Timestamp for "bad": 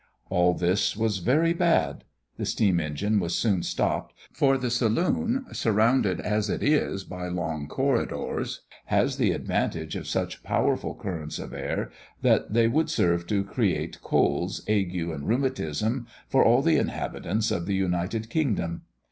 1.53-2.05